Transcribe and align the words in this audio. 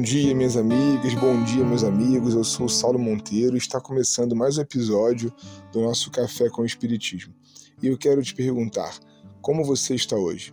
Bom 0.00 0.04
dia, 0.04 0.34
minhas 0.34 0.56
amigas, 0.56 1.12
bom 1.16 1.44
dia, 1.44 1.62
meus 1.62 1.84
amigos. 1.84 2.32
Eu 2.32 2.42
sou 2.42 2.64
o 2.64 2.70
Saulo 2.70 2.98
Monteiro 2.98 3.54
e 3.54 3.58
está 3.58 3.78
começando 3.78 4.34
mais 4.34 4.56
um 4.56 4.62
episódio 4.62 5.30
do 5.70 5.82
nosso 5.82 6.10
Café 6.10 6.48
com 6.48 6.62
o 6.62 6.64
Espiritismo. 6.64 7.34
E 7.82 7.88
eu 7.88 7.98
quero 7.98 8.22
te 8.22 8.34
perguntar: 8.34 8.98
como 9.42 9.62
você 9.62 9.94
está 9.94 10.16
hoje? 10.16 10.52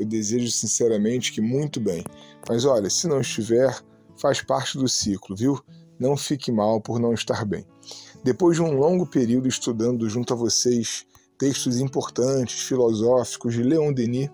Eu 0.00 0.04
desejo 0.04 0.50
sinceramente 0.50 1.30
que 1.30 1.40
muito 1.40 1.78
bem, 1.78 2.02
mas 2.48 2.64
olha, 2.64 2.90
se 2.90 3.06
não 3.06 3.20
estiver, 3.20 3.72
faz 4.20 4.42
parte 4.42 4.76
do 4.76 4.88
ciclo, 4.88 5.36
viu? 5.36 5.62
Não 5.96 6.16
fique 6.16 6.50
mal 6.50 6.80
por 6.80 6.98
não 6.98 7.14
estar 7.14 7.44
bem. 7.44 7.64
Depois 8.24 8.56
de 8.56 8.62
um 8.64 8.72
longo 8.72 9.06
período 9.06 9.46
estudando 9.46 10.10
junto 10.10 10.34
a 10.34 10.36
vocês 10.36 11.06
textos 11.38 11.78
importantes, 11.78 12.62
filosóficos 12.62 13.54
de 13.54 13.62
Leon 13.62 13.92
Denis, 13.92 14.28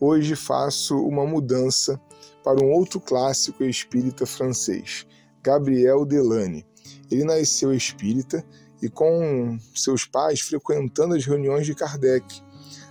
hoje 0.00 0.36
faço 0.36 0.96
uma 0.98 1.26
mudança 1.26 2.00
para 2.44 2.62
um 2.62 2.70
outro 2.72 3.00
clássico 3.00 3.64
espírita 3.64 4.24
francês, 4.26 5.06
Gabriel 5.42 6.04
Delane. 6.04 6.64
Ele 7.10 7.24
nasceu 7.24 7.72
espírita 7.74 8.44
e 8.80 8.88
com 8.88 9.58
seus 9.74 10.04
pais 10.04 10.40
frequentando 10.40 11.14
as 11.14 11.24
reuniões 11.24 11.66
de 11.66 11.74
Kardec. 11.74 12.42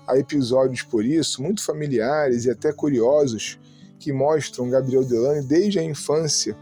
Há 0.05 0.17
episódios, 0.17 0.81
por 0.83 1.05
isso, 1.05 1.41
muito 1.41 1.63
familiares 1.63 2.45
e 2.45 2.51
até 2.51 2.71
curiosos 2.71 3.59
que 3.99 4.13
mostram 4.13 4.69
Gabriel 4.69 5.03
Delane 5.03 5.45
desde 5.45 5.79
a 5.79 5.83
infância, 5.83 6.57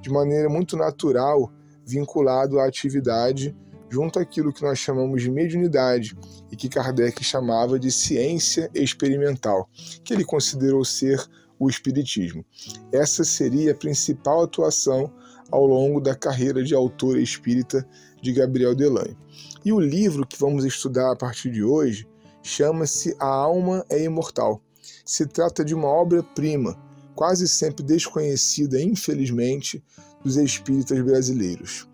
de 0.00 0.10
maneira 0.10 0.48
muito 0.48 0.76
natural, 0.76 1.50
vinculado 1.84 2.58
à 2.58 2.66
atividade 2.66 3.56
junto 3.90 4.18
àquilo 4.18 4.52
que 4.52 4.62
nós 4.62 4.78
chamamos 4.78 5.22
de 5.22 5.30
mediunidade 5.30 6.16
e 6.50 6.56
que 6.56 6.68
Kardec 6.68 7.22
chamava 7.22 7.78
de 7.78 7.90
ciência 7.90 8.70
experimental, 8.74 9.68
que 10.04 10.12
ele 10.12 10.24
considerou 10.24 10.84
ser 10.84 11.24
o 11.58 11.68
Espiritismo. 11.68 12.44
Essa 12.92 13.24
seria 13.24 13.72
a 13.72 13.74
principal 13.74 14.42
atuação 14.42 15.12
ao 15.50 15.66
longo 15.66 16.00
da 16.00 16.14
carreira 16.14 16.62
de 16.62 16.74
autor 16.74 17.18
espírita 17.18 17.86
de 18.20 18.32
Gabriel 18.32 18.74
Delane. 18.74 19.16
E 19.64 19.72
o 19.72 19.80
livro 19.80 20.26
que 20.26 20.38
vamos 20.38 20.64
estudar 20.64 21.12
a 21.12 21.16
partir 21.16 21.50
de 21.50 21.62
hoje 21.62 22.06
chama-se 22.42 23.16
A 23.18 23.26
Alma 23.26 23.84
é 23.88 24.02
Imortal. 24.02 24.60
Se 25.04 25.26
trata 25.26 25.64
de 25.64 25.74
uma 25.74 25.88
obra-prima, 25.88 26.76
quase 27.14 27.48
sempre 27.48 27.82
desconhecida, 27.84 28.80
infelizmente, 28.80 29.82
dos 30.22 30.36
espíritas 30.36 31.00
brasileiros. 31.00 31.88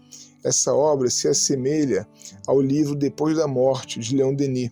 Essa 0.44 0.74
obra 0.74 1.08
se 1.08 1.28
assemelha 1.28 2.06
ao 2.46 2.60
livro 2.60 2.94
Depois 2.94 3.36
da 3.36 3.46
Morte, 3.46 4.00
de 4.00 4.16
Leon 4.16 4.34
Denis, 4.34 4.70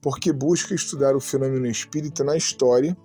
porque 0.00 0.32
busca 0.32 0.74
estudar 0.74 1.14
o 1.14 1.20
fenômeno 1.20 1.66
espírita 1.66 2.24
na 2.24 2.36
história 2.36 2.96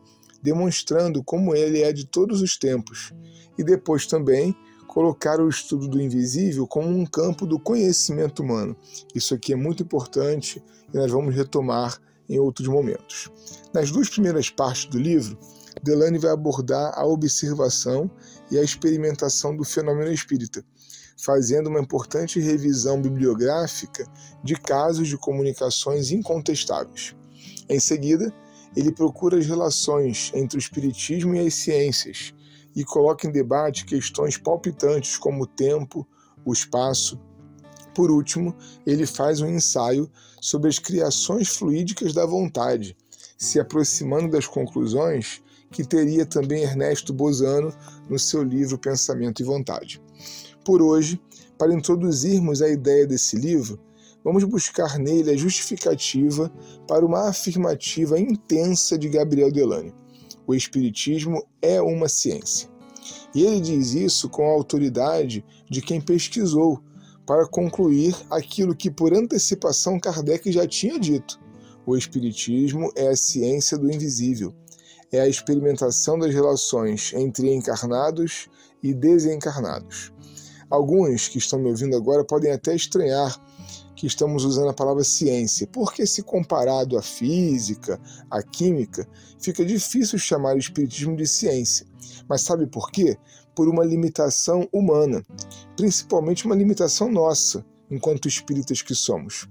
demonstrando 0.45 1.23
como 1.23 1.55
ele 1.55 1.81
é 1.81 1.91
de 1.91 2.05
todos 2.05 2.39
os 2.39 2.55
tempos, 2.55 3.11
e 3.57 3.63
depois 3.63 4.05
também 4.05 4.55
colocar 4.87 5.39
o 5.39 5.49
estudo 5.49 5.87
do 5.87 5.99
invisível 5.99 6.67
como 6.67 6.87
um 6.87 7.03
campo 7.03 7.47
do 7.47 7.59
conhecimento 7.59 8.43
humano. 8.43 8.75
Isso 9.15 9.33
aqui 9.33 9.53
é 9.53 9.55
muito 9.55 9.81
importante 9.81 10.63
e 10.93 10.97
nós 10.97 11.11
vamos 11.11 11.33
retomar 11.33 11.99
em 12.29 12.37
outros 12.37 12.67
momentos. 12.67 13.31
Nas 13.73 13.89
duas 13.89 14.07
primeiras 14.07 14.51
partes 14.51 14.85
do 14.85 14.99
livro, 14.99 15.35
Delane 15.81 16.19
vai 16.19 16.31
abordar 16.31 16.93
a 16.95 17.05
observação 17.07 18.09
e 18.51 18.57
a 18.59 18.63
experimentação 18.63 19.57
do 19.57 19.63
fenômeno 19.63 20.11
espírita, 20.11 20.63
fazendo 21.17 21.67
uma 21.67 21.79
importante 21.79 22.39
revisão 22.39 23.01
bibliográfica 23.01 24.05
de 24.43 24.55
casos 24.55 25.07
de 25.07 25.17
comunicações 25.17 26.11
incontestáveis. 26.11 27.15
Em 27.69 27.79
seguida, 27.79 28.33
ele 28.75 28.91
procura 28.91 29.37
as 29.37 29.45
relações 29.45 30.31
entre 30.33 30.57
o 30.57 30.59
espiritismo 30.59 31.33
e 31.35 31.39
as 31.39 31.53
ciências 31.53 32.33
e 32.75 32.83
coloca 32.83 33.27
em 33.27 33.31
debate 33.31 33.85
questões 33.85 34.37
palpitantes 34.37 35.17
como 35.17 35.43
o 35.43 35.47
tempo, 35.47 36.05
o 36.43 36.51
espaço. 36.51 37.19
Por 37.93 38.11
último, 38.11 38.53
ele 38.85 39.05
faz 39.05 39.39
um 39.39 39.47
ensaio 39.47 40.11
sobre 40.41 40.69
as 40.69 40.77
criações 40.77 41.47
fluídicas 41.47 42.13
da 42.13 42.25
vontade, 42.25 42.97
se 43.37 43.59
aproximando 43.59 44.29
das 44.29 44.45
conclusões 44.45 45.41
que 45.71 45.83
teria 45.83 46.25
também 46.25 46.63
Ernesto 46.63 47.13
Bozano 47.13 47.73
no 48.09 48.19
seu 48.19 48.43
livro 48.43 48.77
Pensamento 48.77 49.41
e 49.41 49.45
Vontade. 49.45 50.01
Por 50.65 50.81
hoje, 50.81 51.21
para 51.59 51.75
introduzirmos 51.75 52.59
a 52.59 52.67
ideia 52.67 53.05
desse 53.05 53.35
livro, 53.35 53.79
vamos 54.23 54.43
buscar 54.43 54.97
nele 54.97 55.29
a 55.29 55.37
justificativa 55.37 56.51
para 56.87 57.05
uma 57.05 57.29
afirmativa 57.29 58.19
intensa 58.19 58.97
de 58.97 59.07
Gabriel 59.07 59.51
Delane. 59.51 59.93
O 60.47 60.55
Espiritismo 60.55 61.45
é 61.61 61.79
uma 61.79 62.09
ciência. 62.09 62.67
E 63.35 63.43
ele 63.43 63.61
diz 63.61 63.93
isso 63.93 64.27
com 64.27 64.49
a 64.49 64.53
autoridade 64.53 65.45
de 65.69 65.83
quem 65.83 66.01
pesquisou, 66.01 66.81
para 67.27 67.47
concluir 67.47 68.15
aquilo 68.29 68.75
que 68.75 68.89
por 68.89 69.13
antecipação 69.13 69.99
Kardec 69.99 70.51
já 70.51 70.67
tinha 70.67 70.99
dito. 70.99 71.39
O 71.85 71.95
Espiritismo 71.95 72.91
é 72.95 73.09
a 73.09 73.15
ciência 73.15 73.77
do 73.77 73.91
invisível, 73.91 74.51
é 75.11 75.19
a 75.19 75.27
experimentação 75.27 76.17
das 76.17 76.33
relações 76.33 77.13
entre 77.13 77.53
encarnados 77.53 78.47
e 78.81 78.93
desencarnados. 78.93 80.14
Alguns 80.69 81.27
que 81.27 81.37
estão 81.37 81.59
me 81.59 81.69
ouvindo 81.69 81.95
agora 81.95 82.23
podem 82.23 82.51
até 82.51 82.75
estranhar 82.75 83.39
que 83.95 84.07
estamos 84.07 84.43
usando 84.43 84.69
a 84.69 84.73
palavra 84.73 85.03
ciência, 85.03 85.67
porque 85.67 86.05
se 86.05 86.21
comparado 86.21 86.97
à 86.97 87.01
física, 87.01 87.99
à 88.29 88.43
química, 88.43 89.07
fica 89.39 89.63
difícil 89.63 90.19
chamar 90.19 90.55
o 90.55 90.59
espiritismo 90.59 91.15
de 91.15 91.25
ciência. 91.25 91.87
Mas 92.27 92.41
sabe 92.41 92.67
por 92.67 92.91
quê? 92.91 93.17
Por 93.55 93.69
uma 93.69 93.85
limitação 93.85 94.67
humana, 94.71 95.23
principalmente 95.77 96.45
uma 96.45 96.55
limitação 96.55 97.09
nossa, 97.09 97.65
enquanto 97.89 98.27
espíritas 98.27 98.81
que 98.81 98.93
somos. 98.93 99.47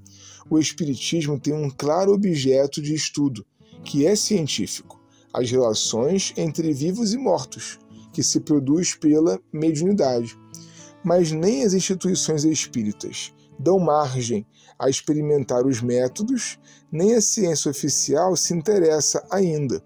O 0.50 0.58
espiritismo 0.58 1.40
tem 1.40 1.54
um 1.54 1.70
claro 1.70 2.12
objeto 2.12 2.82
de 2.82 2.94
estudo, 2.94 3.46
que 3.82 4.06
é 4.06 4.14
científico: 4.14 5.02
as 5.32 5.50
relações 5.50 6.34
entre 6.36 6.72
vivos 6.72 7.14
e 7.14 7.18
mortos, 7.18 7.78
que 8.12 8.22
se 8.22 8.40
produz 8.40 8.94
pela 8.94 9.40
mediunidade. 9.52 10.38
Mas 11.04 11.30
nem 11.30 11.64
as 11.64 11.74
instituições 11.74 12.44
espíritas, 12.44 13.34
dão 13.58 13.78
margem 13.78 14.46
a 14.78 14.88
experimentar 14.88 15.66
os 15.66 15.80
métodos, 15.80 16.58
nem 16.90 17.14
a 17.14 17.20
ciência 17.20 17.70
oficial 17.70 18.36
se 18.36 18.54
interessa 18.54 19.24
ainda, 19.30 19.82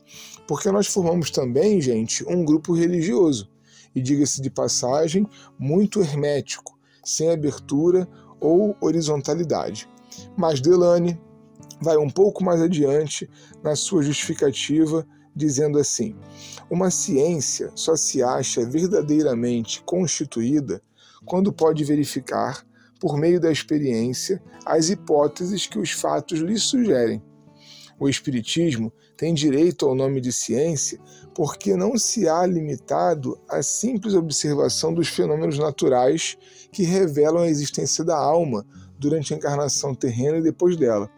porque 0.46 0.70
nós 0.70 0.86
formamos 0.86 1.30
também, 1.30 1.80
gente, 1.80 2.24
um 2.26 2.44
grupo 2.44 2.74
religioso, 2.74 3.50
e 3.94 4.00
diga-se 4.00 4.40
de 4.40 4.50
passagem, 4.50 5.26
muito 5.58 6.00
hermético, 6.00 6.78
sem 7.04 7.30
abertura 7.30 8.08
ou 8.40 8.76
horizontalidade. 8.80 9.88
Mas 10.36 10.60
Delane 10.60 11.20
vai 11.80 11.96
um 11.96 12.10
pouco 12.10 12.44
mais 12.44 12.60
adiante 12.60 13.28
na 13.62 13.74
sua 13.76 14.02
justificativa, 14.02 15.06
dizendo 15.34 15.78
assim: 15.78 16.14
uma 16.70 16.90
ciência 16.90 17.70
só 17.74 17.96
se 17.96 18.22
acha 18.22 18.64
verdadeiramente 18.64 19.82
constituída 19.82 20.82
quando 21.28 21.52
pode 21.52 21.84
verificar 21.84 22.66
por 22.98 23.16
meio 23.16 23.38
da 23.38 23.52
experiência, 23.52 24.42
as 24.64 24.88
hipóteses 24.88 25.66
que 25.66 25.78
os 25.78 25.92
fatos 25.92 26.40
lhe 26.40 26.58
sugerem. 26.58 27.22
O 28.00 28.08
Espiritismo 28.08 28.92
tem 29.16 29.34
direito 29.34 29.86
ao 29.86 29.94
nome 29.94 30.20
de 30.20 30.32
ciência 30.32 30.98
porque 31.34 31.76
não 31.76 31.98
se 31.98 32.28
há 32.28 32.46
limitado 32.46 33.38
à 33.48 33.62
simples 33.62 34.14
observação 34.14 34.92
dos 34.92 35.08
fenômenos 35.08 35.58
naturais 35.58 36.36
que 36.72 36.82
revelam 36.82 37.42
a 37.42 37.48
existência 37.48 38.04
da 38.04 38.16
alma 38.16 38.66
durante 38.98 39.32
a 39.32 39.36
encarnação 39.36 39.94
terrena 39.94 40.38
e 40.38 40.42
depois 40.42 40.76
dela. 40.76 41.10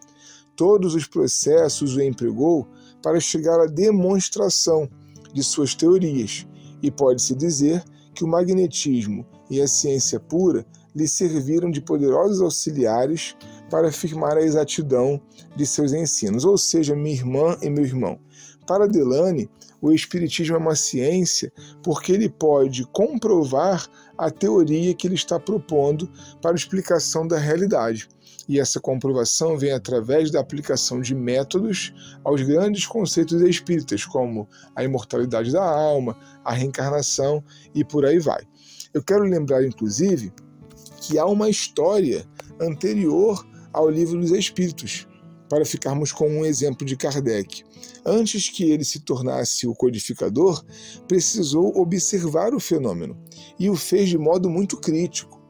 Todos 0.57 0.95
os 0.95 1.07
processos 1.07 1.97
o 1.97 2.03
empregou 2.03 2.67
para 3.03 3.21
chegar 3.21 3.61
à 3.61 3.67
demonstração 3.67 4.91
de 5.33 5.43
suas 5.43 5.75
teorias, 5.75 6.47
e 6.83 6.91
pode-se 6.91 7.35
dizer 7.35 7.83
que 8.15 8.25
o 8.25 8.29
magnetismo 8.29 9.25
e 9.51 9.61
a 9.61 9.67
ciência 9.67 10.21
pura 10.21 10.65
lhe 10.95 11.07
serviram 11.07 11.71
de 11.71 11.81
poderosos 11.81 12.41
auxiliares 12.41 13.37
para 13.71 13.89
afirmar 13.89 14.37
a 14.37 14.43
exatidão 14.43 15.21
de 15.57 15.67
seus 15.67 15.93
ensinos, 15.93 16.45
ou 16.45 16.59
seja, 16.59 16.97
minha 16.97 17.15
irmã 17.15 17.57
e 17.63 17.71
meu 17.71 17.85
irmão. 17.85 18.19
Para 18.67 18.87
Delane, 18.87 19.51
o 19.81 19.93
Espiritismo 19.93 20.57
é 20.57 20.59
uma 20.59 20.77
ciência 20.77 21.53
porque 21.83 22.13
ele 22.13 22.29
pode 22.29 22.85
comprovar 22.93 23.89
a 24.17 24.31
teoria 24.31 24.95
que 24.95 25.07
ele 25.07 25.15
está 25.15 25.41
propondo 25.41 26.09
para 26.43 26.55
explicação 26.55 27.27
da 27.27 27.39
realidade. 27.39 28.09
E 28.49 28.59
essa 28.59 28.81
comprovação 28.81 29.57
vem 29.57 29.73
através 29.73 30.31
da 30.31 30.41
aplicação 30.41 31.01
de 31.01 31.15
métodos 31.15 31.95
aos 32.25 32.43
grandes 32.43 32.87
conceitos 32.87 33.41
espíritas, 33.43 34.05
como 34.05 34.49
a 34.75 34.83
imortalidade 34.83 35.53
da 35.53 35.65
alma, 35.65 36.17
a 36.45 36.53
reencarnação 36.53 37.43
e 37.75 37.85
por 37.85 38.05
aí 38.05 38.19
vai. 38.19 38.43
Eu 38.93 39.03
quero 39.05 39.23
lembrar, 39.23 39.65
inclusive, 39.65 40.33
que 41.01 41.17
há 41.17 41.25
uma 41.25 41.49
história 41.49 42.27
anterior 42.61 43.47
ao 43.73 43.89
livro 43.89 44.21
dos 44.21 44.33
Espíritos, 44.33 45.07
para 45.49 45.65
ficarmos 45.65 46.11
com 46.11 46.29
um 46.29 46.45
exemplo 46.45 46.85
de 46.85 46.97
Kardec. 46.97 47.65
Antes 48.05 48.49
que 48.49 48.65
ele 48.65 48.85
se 48.85 49.01
tornasse 49.01 49.67
o 49.67 49.75
codificador, 49.75 50.65
precisou 51.07 51.77
observar 51.79 52.53
o 52.53 52.61
fenômeno 52.61 53.17
e 53.59 53.71
o 53.71 53.77
fez 53.77 54.09
de 54.09 54.19
modo 54.19 54.51
muito 54.51 54.77
crítico, 54.77 55.41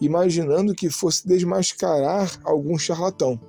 imaginando 0.00 0.74
que 0.74 0.90
fosse 0.90 1.26
desmascarar 1.26 2.38
algum 2.44 2.78
charlatão. 2.78 3.40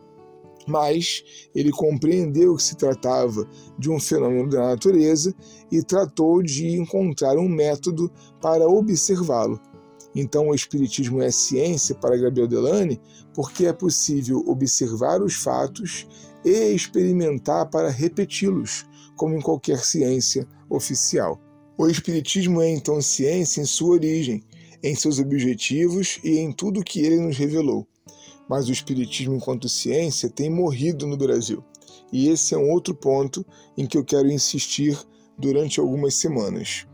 Mas 0.67 1.23
ele 1.55 1.71
compreendeu 1.71 2.55
que 2.55 2.63
se 2.63 2.75
tratava 2.75 3.47
de 3.77 3.89
um 3.89 3.99
fenômeno 3.99 4.49
da 4.49 4.61
natureza 4.61 5.33
e 5.71 5.81
tratou 5.81 6.41
de 6.41 6.67
encontrar 6.77 7.37
um 7.37 7.49
método 7.49 8.11
para 8.41 8.67
observá-lo. 8.67 9.59
Então, 10.13 10.49
o 10.49 10.55
Espiritismo 10.55 11.21
é 11.21 11.31
ciência 11.31 11.95
para 11.95 12.17
Gabriel 12.17 12.47
Delane 12.47 12.99
porque 13.33 13.65
é 13.65 13.73
possível 13.73 14.43
observar 14.45 15.21
os 15.21 15.35
fatos 15.35 16.05
e 16.43 16.73
experimentar 16.73 17.69
para 17.69 17.89
repeti-los, 17.89 18.85
como 19.15 19.35
em 19.35 19.41
qualquer 19.41 19.79
ciência 19.79 20.47
oficial. 20.69 21.39
O 21.77 21.87
Espiritismo 21.87 22.61
é 22.61 22.69
então 22.69 23.01
ciência 23.01 23.61
em 23.61 23.65
sua 23.65 23.93
origem, 23.93 24.43
em 24.83 24.95
seus 24.95 25.19
objetivos 25.19 26.19
e 26.23 26.37
em 26.39 26.51
tudo 26.51 26.83
que 26.83 26.99
ele 26.99 27.19
nos 27.19 27.37
revelou. 27.37 27.87
Mas 28.51 28.68
o 28.68 28.71
Espiritismo, 28.71 29.33
enquanto 29.33 29.68
ciência, 29.68 30.30
tem 30.30 30.51
morrido 30.51 31.07
no 31.07 31.18
Brasil. 31.18 31.63
E 32.12 32.30
esse 32.30 32.53
é 32.53 32.57
um 32.57 32.69
outro 32.69 32.94
ponto 32.94 33.44
em 33.75 33.88
que 33.88 33.98
eu 33.98 34.06
quero 34.06 34.30
insistir 34.30 35.00
durante 35.38 35.80
algumas 35.80 36.13
semanas. 36.13 36.86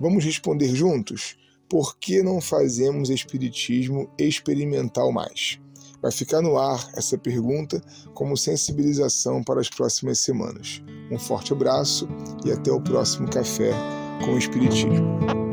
Vamos 0.00 0.24
responder 0.24 0.74
juntos? 0.74 1.36
por 1.72 1.96
que 1.96 2.22
não 2.22 2.38
fazemos 2.38 3.08
espiritismo 3.08 4.06
experimental 4.18 5.10
mais? 5.10 5.58
Vai 6.02 6.12
ficar 6.12 6.42
no 6.42 6.58
ar 6.58 6.86
essa 6.94 7.16
pergunta 7.16 7.82
como 8.12 8.36
sensibilização 8.36 9.42
para 9.42 9.58
as 9.58 9.70
próximas 9.70 10.18
semanas. 10.18 10.82
Um 11.10 11.18
forte 11.18 11.54
abraço 11.54 12.06
e 12.44 12.52
até 12.52 12.70
o 12.70 12.78
próximo 12.78 13.26
Café 13.30 13.72
com 14.22 14.34
o 14.34 14.38
Espiritismo. 14.38 15.51